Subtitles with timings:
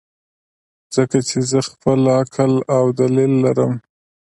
[0.95, 3.73] ځکه چې زۀ خپل عقل او دليل لرم-